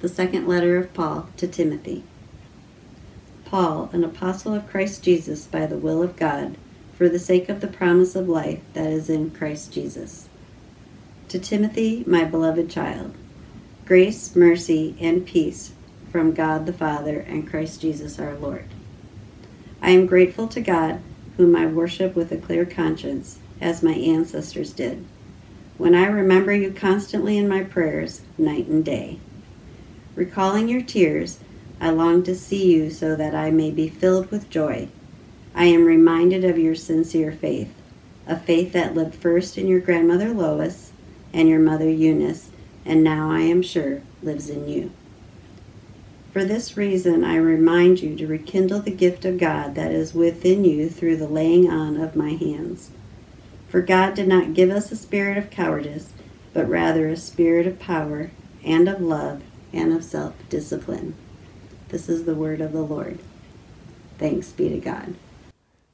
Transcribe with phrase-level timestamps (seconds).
[0.00, 2.04] The second letter of Paul to Timothy.
[3.46, 6.56] Paul, an apostle of Christ Jesus by the will of God,
[6.98, 10.28] for the sake of the promise of life that is in Christ Jesus.
[11.28, 13.14] To Timothy, my beloved child,
[13.86, 15.72] grace, mercy, and peace
[16.10, 18.66] from God the Father and Christ Jesus our Lord.
[19.80, 21.00] I am grateful to God,
[21.36, 25.06] whom I worship with a clear conscience, as my ancestors did,
[25.78, 29.20] when I remember you constantly in my prayers, night and day.
[30.16, 31.40] Recalling your tears,
[31.78, 34.88] I long to see you so that I may be filled with joy.
[35.54, 37.72] I am reminded of your sincere faith,
[38.26, 40.92] a faith that lived first in your grandmother Lois
[41.34, 42.48] and your mother Eunice,
[42.86, 44.90] and now I am sure lives in you.
[46.32, 50.64] For this reason, I remind you to rekindle the gift of God that is within
[50.64, 52.90] you through the laying on of my hands.
[53.68, 56.14] For God did not give us a spirit of cowardice,
[56.54, 58.30] but rather a spirit of power
[58.64, 61.14] and of love and of self discipline.
[61.88, 63.18] This is the word of the Lord.
[64.18, 65.14] Thanks be to God.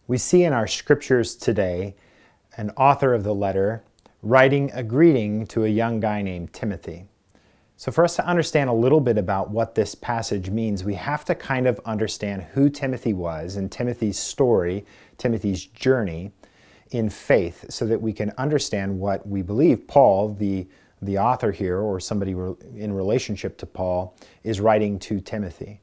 [0.06, 1.94] We see in our scriptures today
[2.56, 3.82] an author of the letter
[4.22, 7.06] writing a greeting to a young guy named Timothy.
[7.76, 11.24] So, for us to understand a little bit about what this passage means, we have
[11.24, 14.86] to kind of understand who Timothy was and Timothy's story,
[15.18, 16.30] Timothy's journey
[16.92, 20.66] in faith, so that we can understand what we believe Paul, the
[21.02, 25.80] the author here, or somebody in relationship to Paul, is writing to Timothy.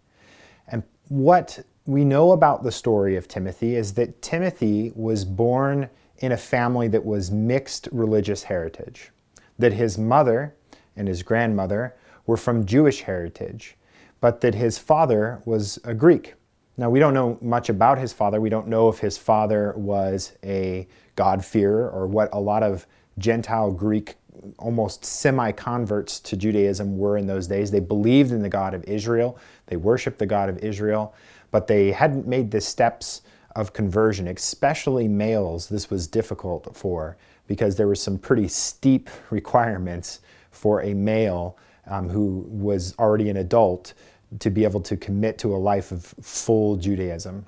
[0.67, 6.31] And what we know about the story of Timothy is that Timothy was born in
[6.31, 9.11] a family that was mixed religious heritage,
[9.57, 10.55] that his mother
[10.95, 13.75] and his grandmother were from Jewish heritage,
[14.21, 16.35] but that his father was a Greek.
[16.77, 18.39] Now, we don't know much about his father.
[18.39, 22.85] We don't know if his father was a God-fearer or what a lot of
[23.19, 24.15] Gentile Greek
[24.57, 27.71] almost semi converts to Judaism were in those days.
[27.71, 31.13] They believed in the God of Israel, they worshiped the God of Israel,
[31.51, 33.21] but they hadn't made the steps
[33.55, 35.67] of conversion, especially males.
[35.67, 40.21] This was difficult for because there were some pretty steep requirements
[40.52, 43.93] for a male um, who was already an adult
[44.39, 47.45] to be able to commit to a life of full Judaism.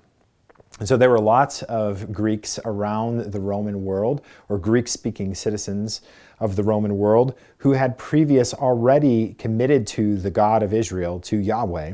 [0.81, 6.01] And so there were lots of Greeks around the Roman world, or Greek speaking citizens
[6.39, 11.37] of the Roman world, who had previous already committed to the God of Israel, to
[11.37, 11.93] Yahweh,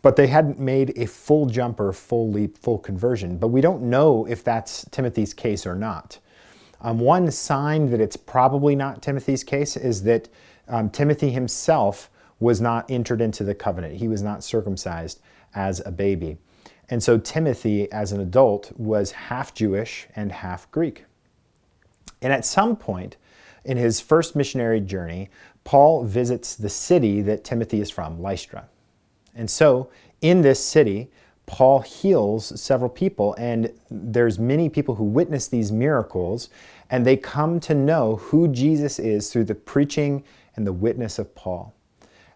[0.00, 3.36] but they hadn't made a full jump or full leap, full conversion.
[3.36, 6.20] But we don't know if that's Timothy's case or not.
[6.82, 10.28] Um, one sign that it's probably not Timothy's case is that
[10.68, 12.08] um, Timothy himself
[12.38, 13.96] was not entered into the covenant.
[13.96, 15.20] He was not circumcised
[15.52, 16.38] as a baby.
[16.90, 21.04] And so Timothy, as an adult, was half Jewish and half Greek.
[22.20, 23.16] And at some point
[23.64, 25.30] in his first missionary journey,
[25.64, 28.68] Paul visits the city that Timothy is from, Lystra.
[29.34, 29.90] And so
[30.20, 31.10] in this city,
[31.46, 36.48] Paul heals several people, and there's many people who witness these miracles,
[36.90, 40.24] and they come to know who Jesus is through the preaching
[40.56, 41.74] and the witness of Paul.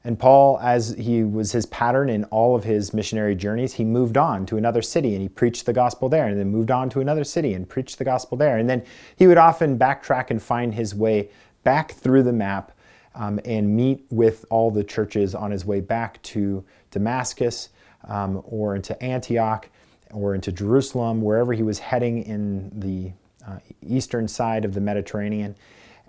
[0.07, 4.19] And Paul, as he was his pattern in all of his missionary journeys, he moved
[4.19, 7.01] on to another city and he preached the gospel there, and then moved on to
[7.01, 8.59] another city and preached the gospel there.
[8.59, 8.85] And then
[9.17, 11.31] he would often backtrack and find his way
[11.63, 12.73] back through the map
[13.15, 17.71] um, and meet with all the churches on his way back to Damascus
[18.07, 19.71] um, or into Antioch
[20.11, 23.13] or into Jerusalem, wherever he was heading in the
[23.47, 25.57] uh, eastern side of the Mediterranean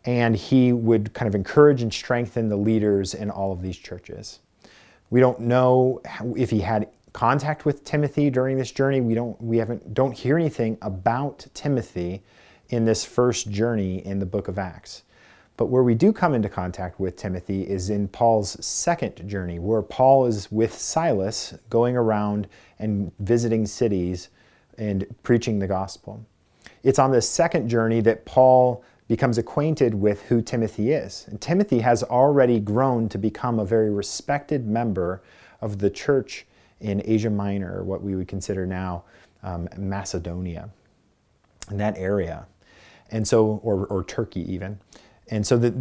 [0.05, 4.39] and he would kind of encourage and strengthen the leaders in all of these churches.
[5.09, 6.01] We don't know
[6.35, 9.01] if he had contact with Timothy during this journey.
[9.01, 12.21] We don't we haven't don't hear anything about Timothy
[12.69, 15.03] in this first journey in the book of Acts.
[15.57, 19.81] But where we do come into contact with Timothy is in Paul's second journey, where
[19.81, 22.49] Paul is with Silas going around
[22.79, 24.29] and visiting cities
[24.77, 26.25] and preaching the gospel.
[26.83, 31.25] It's on this second journey that Paul becomes acquainted with who Timothy is.
[31.29, 35.21] And Timothy has already grown to become a very respected member
[35.61, 36.45] of the church
[36.81, 39.03] in Asia Minor, what we would consider now
[39.43, 40.69] um, Macedonia,
[41.69, 42.47] in that area.
[43.11, 44.79] And so, or, or Turkey even.
[45.29, 45.73] And so the,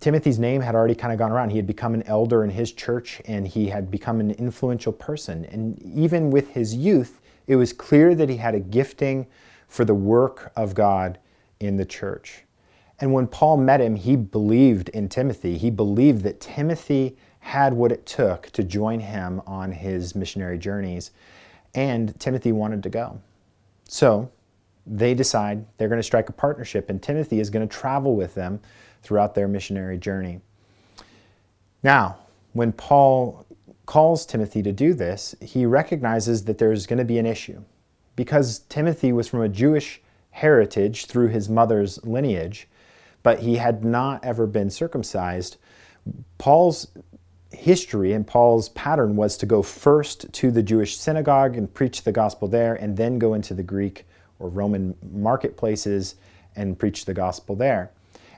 [0.00, 1.50] Timothy's name had already kind of gone around.
[1.50, 5.44] He had become an elder in his church and he had become an influential person.
[5.46, 9.26] And even with his youth, it was clear that he had a gifting
[9.68, 11.18] for the work of God
[11.60, 12.45] in the church.
[13.00, 15.58] And when Paul met him, he believed in Timothy.
[15.58, 21.12] He believed that Timothy had what it took to join him on his missionary journeys,
[21.74, 23.20] and Timothy wanted to go.
[23.88, 24.30] So
[24.86, 28.34] they decide they're going to strike a partnership, and Timothy is going to travel with
[28.34, 28.60] them
[29.02, 30.40] throughout their missionary journey.
[31.82, 32.16] Now,
[32.52, 33.46] when Paul
[33.84, 37.62] calls Timothy to do this, he recognizes that there's going to be an issue.
[38.16, 40.00] Because Timothy was from a Jewish
[40.30, 42.66] heritage through his mother's lineage,
[43.26, 45.56] but he had not ever been circumcised,
[46.38, 46.86] Paul's
[47.50, 52.12] history and Paul's pattern was to go first to the Jewish synagogue and preach the
[52.12, 54.06] gospel there, and then go into the Greek
[54.38, 56.14] or Roman marketplaces
[56.54, 57.90] and preach the gospel there.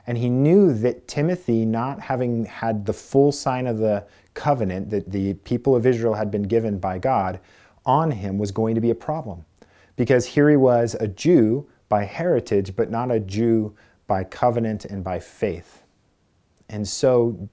[0.07, 5.11] And he knew that Timothy, not having had the full sign of the covenant that
[5.11, 7.39] the people of Israel had been given by God
[7.85, 9.45] on him, was going to be a problem.
[9.97, 13.75] Because here he was, a Jew by heritage, but not a Jew
[14.09, 15.83] by covenant and by faith.
[16.67, 17.47] And so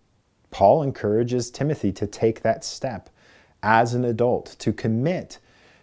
[0.50, 3.10] Paul encourages Timothy to take that step
[3.62, 5.38] as an adult, to commit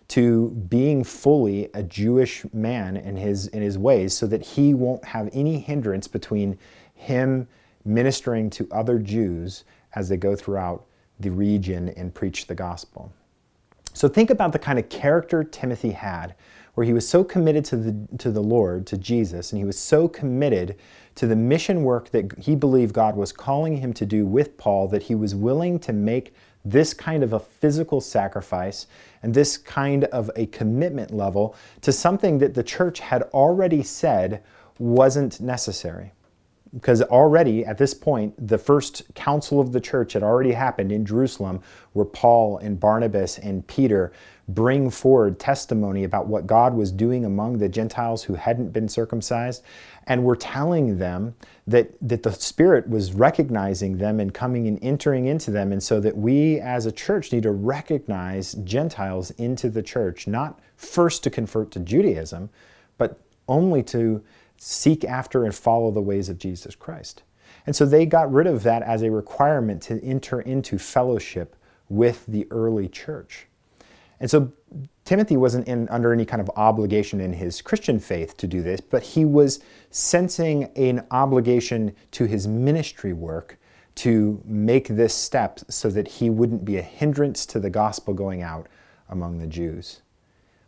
[0.09, 5.05] to being fully a Jewish man in his, in his ways so that he won't
[5.05, 6.57] have any hindrance between
[6.93, 7.47] him
[7.85, 9.63] ministering to other Jews
[9.95, 10.85] as they go throughout
[11.19, 13.11] the region and preach the gospel.
[13.93, 16.35] So think about the kind of character Timothy had,
[16.73, 19.77] where he was so committed to the, to the Lord, to Jesus, and he was
[19.77, 20.75] so committed
[21.15, 24.87] to the mission work that he believed God was calling him to do with Paul
[24.87, 26.33] that he was willing to make
[26.65, 28.87] this kind of a physical sacrifice
[29.21, 34.41] and this kind of a commitment level to something that the church had already said
[34.79, 36.11] wasn't necessary.
[36.73, 41.05] Because already at this point, the first council of the church had already happened in
[41.05, 41.61] Jerusalem,
[41.91, 44.11] where Paul and Barnabas and Peter
[44.49, 49.63] bring forward testimony about what God was doing among the Gentiles who hadn't been circumcised.
[50.05, 51.33] And were telling them
[51.65, 55.71] that, that the Spirit was recognizing them and coming and entering into them.
[55.71, 60.59] And so that we as a church need to recognize Gentiles into the church, not
[60.75, 62.49] first to convert to Judaism,
[62.97, 63.17] but
[63.47, 64.21] only to
[64.57, 67.23] seek after and follow the ways of Jesus Christ.
[67.65, 71.55] And so they got rid of that as a requirement to enter into fellowship
[71.87, 73.47] with the early church.
[74.23, 74.53] And so
[75.03, 78.79] Timothy wasn't in, under any kind of obligation in his Christian faith to do this,
[78.79, 79.59] but he was
[79.89, 83.57] sensing an obligation to his ministry work
[83.95, 88.41] to make this step so that he wouldn't be a hindrance to the gospel going
[88.41, 88.67] out
[89.09, 90.03] among the Jews.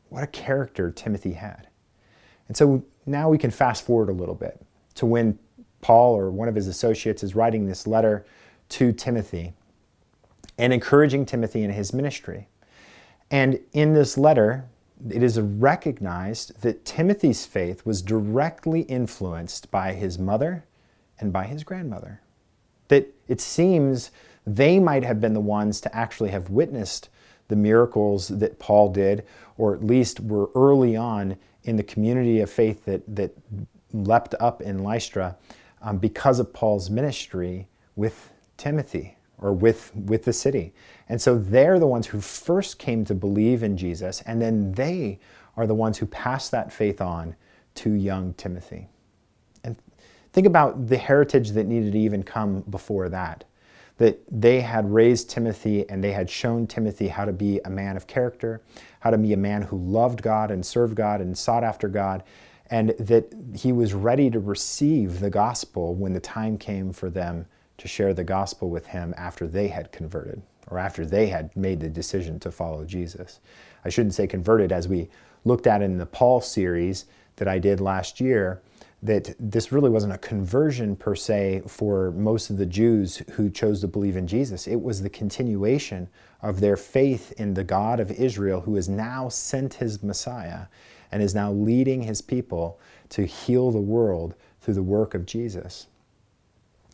[0.09, 1.69] What a character Timothy had.
[2.49, 4.61] And so now we can fast forward a little bit
[4.95, 5.39] to when
[5.79, 8.25] Paul or one of his associates is writing this letter
[8.67, 9.53] to Timothy
[10.57, 12.49] and encouraging Timothy in his ministry.
[13.35, 14.63] And in this letter,
[15.09, 20.63] it is recognized that Timothy's faith was directly influenced by his mother
[21.19, 22.21] and by his grandmother.
[22.87, 24.11] That it seems
[24.47, 27.09] they might have been the ones to actually have witnessed
[27.49, 29.25] the miracles that Paul did,
[29.57, 31.35] or at least were early on
[31.65, 33.35] in the community of faith that, that
[33.91, 35.35] leapt up in Lystra
[35.81, 37.67] um, because of Paul's ministry
[37.97, 40.73] with Timothy or with, with the city.
[41.09, 45.19] And so they're the ones who first came to believe in Jesus, and then they
[45.57, 47.35] are the ones who pass that faith on
[47.75, 48.87] to young Timothy.
[49.63, 49.75] And
[50.33, 53.43] think about the heritage that needed to even come before that.
[53.97, 57.95] That they had raised Timothy and they had shown Timothy how to be a man
[57.95, 58.61] of character,
[58.99, 62.23] how to be a man who loved God and served God and sought after God,
[62.69, 67.45] and that he was ready to receive the gospel when the time came for them
[67.77, 71.79] to share the gospel with him after they had converted or after they had made
[71.79, 73.39] the decision to follow Jesus.
[73.83, 75.09] I shouldn't say converted, as we
[75.43, 78.61] looked at in the Paul series that I did last year,
[79.03, 83.81] that this really wasn't a conversion per se for most of the Jews who chose
[83.81, 84.67] to believe in Jesus.
[84.67, 86.09] It was the continuation
[86.41, 90.65] of their faith in the God of Israel who has now sent his Messiah
[91.11, 95.87] and is now leading his people to heal the world through the work of Jesus.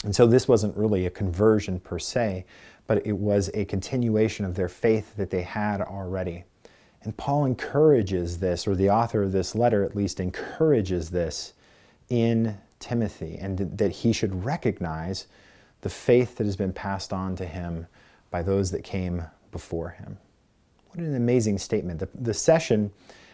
[0.03, 2.45] And so this wasn't really a conversion per se,
[2.87, 6.43] but it was a continuation of their faith that they had already.
[7.03, 11.53] And Paul encourages this, or the author of this letter at least encourages this
[12.09, 15.27] in Timothy, and that he should recognize
[15.81, 17.87] the faith that has been passed on to him
[18.29, 20.17] by those that came before him.
[20.89, 21.99] What an amazing statement.
[21.99, 22.91] The, the session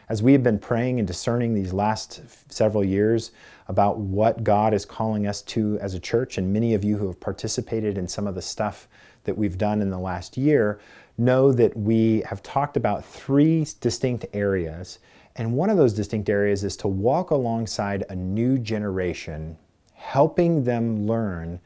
[0.09, 3.31] as we have been praying and discerning these last several years
[3.67, 7.07] about what God is calling us to as a church, and many of you who
[7.07, 8.87] have participated in some of the stuff
[9.25, 10.79] that we've done in the last year
[11.17, 14.99] know that we have talked about three distinct areas.
[15.35, 19.57] And one of those distinct areas is to walk alongside a new generation,
[19.93, 21.59] helping them learn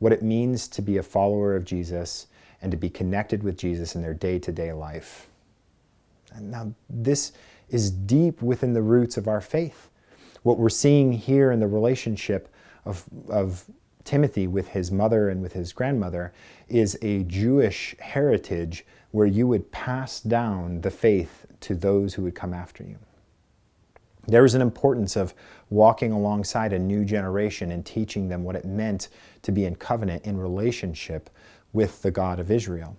[0.00, 2.26] what it means to be a follower of Jesus
[2.60, 5.28] and to be connected with Jesus in their day to day life.
[6.40, 7.32] Now, this
[7.74, 9.90] is deep within the roots of our faith.
[10.44, 12.48] What we're seeing here in the relationship
[12.84, 13.64] of, of
[14.04, 16.32] Timothy with his mother and with his grandmother
[16.68, 22.36] is a Jewish heritage where you would pass down the faith to those who would
[22.36, 22.96] come after you.
[24.28, 25.34] There was an importance of
[25.68, 29.08] walking alongside a new generation and teaching them what it meant
[29.42, 31.28] to be in covenant, in relationship
[31.72, 32.96] with the God of Israel.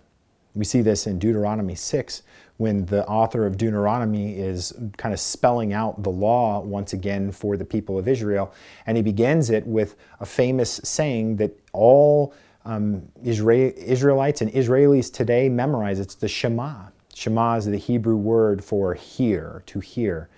[0.55, 2.23] We see this in Deuteronomy 6
[2.57, 7.57] when the author of Deuteronomy is kind of spelling out the law once again for
[7.57, 8.53] the people of Israel.
[8.87, 12.33] And he begins it with a famous saying that all
[12.63, 15.99] um, Israelites and Israelis today memorize.
[15.99, 16.87] It's the Shema.
[17.13, 20.29] Shema is the Hebrew word for hear, to hear.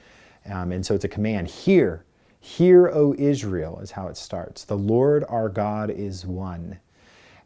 [0.49, 2.03] Um, and so it's a command hear,
[2.39, 4.63] hear, O Israel, is how it starts.
[4.63, 6.79] The Lord our God is one.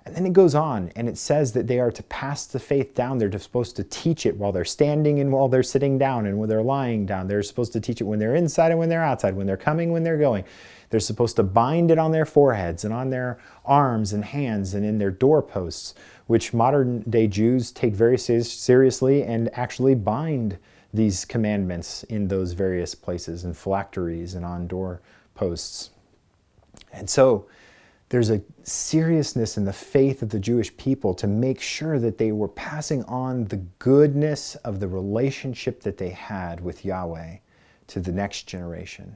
[0.06, 2.96] And then it goes on and it says that they are to pass the faith
[2.96, 3.20] down.
[3.20, 6.50] They're supposed to teach it while they're standing and while they're sitting down and when
[6.50, 7.28] they're lying down.
[7.28, 9.92] They're supposed to teach it when they're inside and when they're outside, when they're coming,
[9.92, 10.44] when they're going.
[10.90, 14.84] They're supposed to bind it on their foreheads and on their arms and hands and
[14.84, 15.94] in their doorposts,
[16.26, 20.58] which modern day Jews take very seriously and actually bind
[20.94, 25.92] these commandments in those various places and phylacteries and on doorposts.
[26.92, 27.46] And so,
[28.12, 32.34] there's a seriousness in the faith of the Jewish people to make sure that they
[32.34, 37.38] were passing on the goodness of the relationship that they had with Yahweh
[37.88, 39.16] to the next generation.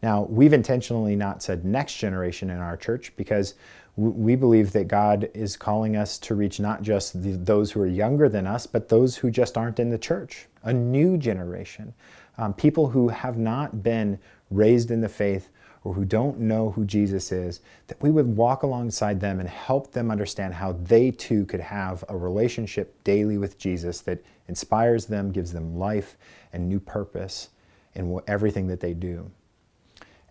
[0.00, 3.54] Now, we've intentionally not said next generation in our church because
[3.96, 7.86] we believe that God is calling us to reach not just the, those who are
[7.88, 11.92] younger than us, but those who just aren't in the church, a new generation,
[12.38, 14.20] um, people who have not been
[14.52, 15.48] raised in the faith
[15.84, 19.92] or who don't know who Jesus is, that we would walk alongside them and help
[19.92, 25.30] them understand how they too could have a relationship daily with Jesus that inspires them,
[25.30, 26.16] gives them life
[26.52, 27.50] and new purpose
[27.94, 29.30] in everything that they do.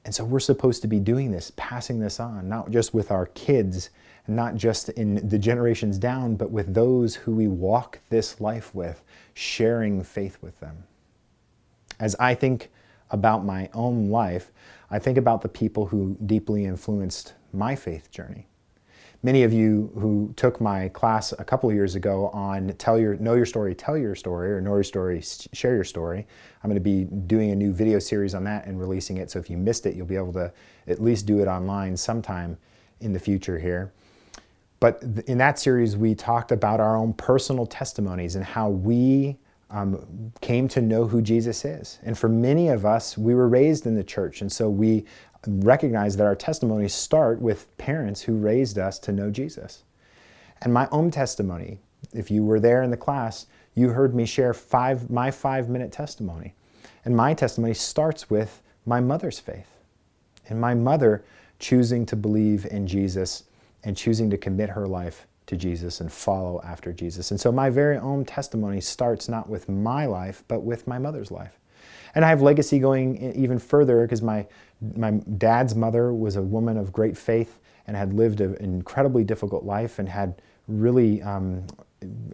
[0.06, 3.26] And so we're supposed to be doing this, passing this on, not just with our
[3.28, 3.90] kids,
[4.28, 9.04] not just in the generations down, but with those who we walk this life with,
[9.34, 10.84] sharing faith with them.
[12.00, 12.70] As I think
[13.12, 14.52] about my own life,
[14.90, 18.48] I think about the people who deeply influenced my faith journey.
[19.24, 23.34] Many of you who took my class a couple years ago on tell your know
[23.34, 25.24] your story, tell your story, or know your story,
[25.54, 26.28] share your story.
[26.64, 29.32] I'm going to be doing a new video series on that and releasing it.
[29.32, 30.54] So if you missed it, you'll be able to
[30.88, 32.58] at least do it online sometime
[33.02, 33.92] in the future here.
[34.80, 39.38] But in that series, we talked about our own personal testimonies and how we
[39.70, 42.00] um, came to know who Jesus is.
[42.04, 45.06] And for many of us, we were raised in the church, and so we
[45.46, 49.84] recognize that our testimonies start with parents who raised us to know Jesus.
[50.62, 51.80] And my own testimony,
[52.14, 53.46] if you were there in the class,
[53.76, 56.54] you heard me share five, my five minute testimony.
[57.06, 59.70] And my testimony starts with my mother's faith
[60.50, 61.24] and my mother
[61.60, 63.44] choosing to believe in Jesus
[63.84, 67.32] and choosing to commit her life to Jesus and follow after Jesus.
[67.32, 71.32] And so my very own testimony starts not with my life, but with my mother's
[71.32, 71.58] life.
[72.16, 74.46] And I have legacy going even further because my,
[74.96, 79.64] my dad's mother was a woman of great faith and had lived an incredibly difficult
[79.64, 81.66] life and had really um,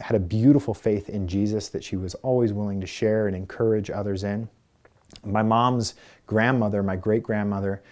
[0.02, 3.92] had a beautiful faith in Jesus that she was always willing to share and encourage
[3.92, 4.50] others in.
[5.24, 5.94] My mom's
[6.26, 7.84] grandmother, my great grandmother,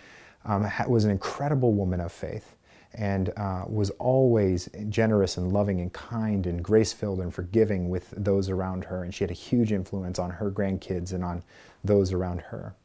[0.45, 2.55] um, was an incredible woman of faith
[2.95, 8.13] and uh, was always generous and loving and kind and grace filled and forgiving with
[8.17, 9.03] those around her.
[9.03, 11.43] And she had a huge influence on her grandkids and on
[11.83, 12.75] those around her.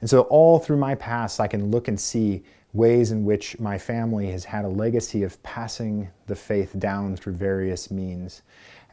[0.00, 3.78] And so, all through my past, I can look and see ways in which my
[3.78, 8.42] family has had a legacy of passing the faith down through various means.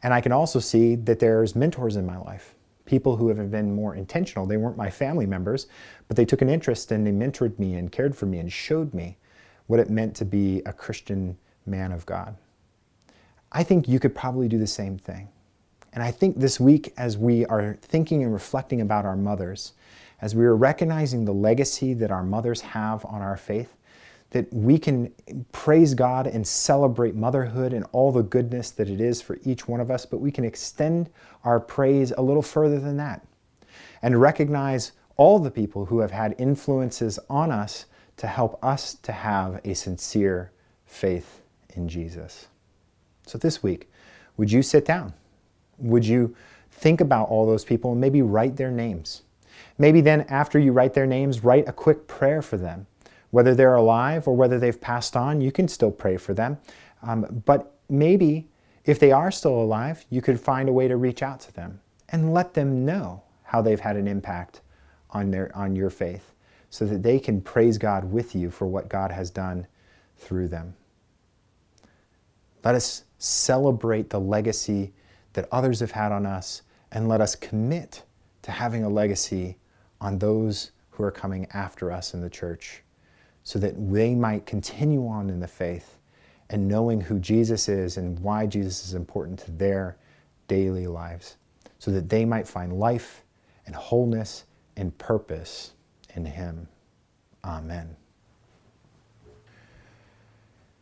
[0.04, 3.74] And I can also see that there's mentors in my life, people who have been
[3.74, 4.46] more intentional.
[4.46, 5.68] They weren't my family members,
[6.08, 8.94] but they took an interest and they mentored me and cared for me and showed
[8.94, 9.18] me
[9.70, 12.36] what it meant to be a Christian man of God.
[13.52, 15.30] I think you could probably do the same thing.
[15.94, 19.74] And I think this week, as we are thinking and reflecting about our mothers,
[20.22, 23.76] as we are recognizing the legacy that our mothers have on our faith,
[24.32, 25.14] that we can
[25.52, 29.80] praise God and celebrate motherhood and all the goodness that it is for each one
[29.80, 31.12] of us, but we can extend
[31.44, 33.24] our praise a little further than that
[34.02, 37.86] and recognize all the people who have had influences on us
[38.20, 40.52] to help us to have a sincere
[40.86, 41.42] faith
[41.76, 42.48] in Jesus.
[43.26, 43.90] So this week,
[44.36, 45.14] would you sit down?
[45.78, 46.36] Would you
[46.70, 49.22] think about all those people and maybe write their names?
[49.78, 52.88] Maybe then, after you write their names, write a quick prayer for them.
[53.32, 56.58] Whether they're alive or whether they've passed on, you can still pray for them.
[57.02, 58.50] Um, but maybe
[58.84, 61.80] if they are still alive, you could find a way to reach out to them
[62.10, 64.60] and let them know how they've had an impact
[65.12, 66.34] on, their, on your faith
[66.70, 69.68] so that they can praise God with you for what God has done
[70.18, 70.76] through them.
[72.64, 74.94] Let us celebrate the legacy
[75.34, 78.04] that others have had on us, and let us commit
[78.42, 79.58] to having a legacy
[80.02, 82.84] on those who are coming after us in the church
[83.44, 85.98] so that they might continue on in the faith
[86.50, 89.98] and knowing who Jesus is and why Jesus is important to their
[90.48, 91.38] daily lives,
[91.78, 93.24] so that they might find life
[93.66, 94.46] and wholeness
[94.76, 95.74] and purpose
[96.16, 96.68] in Him.
[97.44, 97.96] Amen.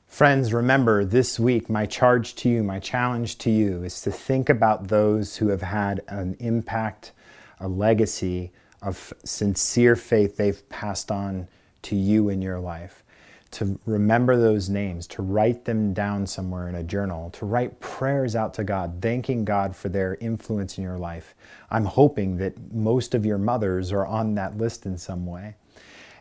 [0.08, 4.50] Friends, remember this week, my charge to you, my challenge to you is to think
[4.50, 7.12] about those who have had an impact,
[7.60, 11.48] a legacy of sincere faith they've passed on
[11.84, 13.04] to you in your life
[13.52, 18.36] to remember those names, to write them down somewhere in a journal, to write prayers
[18.36, 21.36] out to God, thanking God for their influence in your life.
[21.70, 25.56] I'm hoping that most of your mothers are on that list in some way.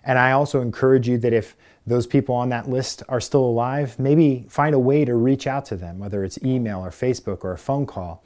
[0.05, 1.57] And I also encourage you that if
[1.87, 5.65] those people on that list are still alive, maybe find a way to reach out
[5.67, 8.25] to them, whether it's email or Facebook or a phone call,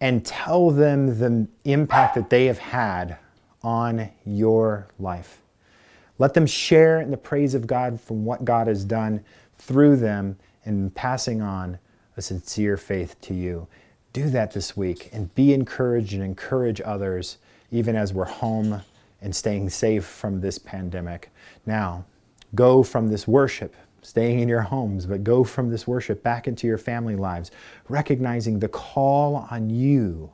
[0.00, 3.18] and tell them the impact that they have had
[3.62, 5.42] on your life.
[6.18, 9.24] Let them share in the praise of God from what God has done
[9.56, 11.78] through them and passing on
[12.16, 13.68] a sincere faith to you.
[14.12, 17.38] Do that this week and be encouraged and encourage others,
[17.70, 18.82] even as we're home
[19.22, 21.30] and staying safe from this pandemic.
[21.66, 22.04] Now,
[22.54, 26.66] go from this worship, staying in your homes, but go from this worship back into
[26.66, 27.50] your family lives,
[27.88, 30.30] recognizing the call on you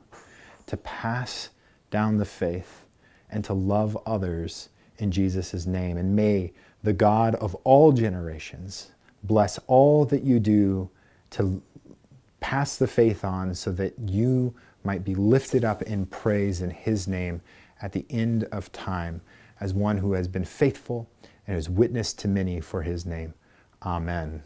[0.65, 1.49] to pass
[1.91, 2.85] down the faith
[3.29, 5.97] and to love others in Jesus' name.
[5.97, 8.91] And may the God of all generations
[9.23, 10.89] bless all that you do
[11.31, 11.61] to
[12.39, 17.07] pass the faith on so that you might be lifted up in praise in His
[17.07, 17.41] name
[17.81, 19.21] at the end of time
[19.59, 21.09] as one who has been faithful
[21.47, 23.33] and has witnessed to many for His name.
[23.83, 24.43] Amen.